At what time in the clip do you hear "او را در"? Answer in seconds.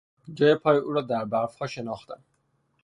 0.77-1.25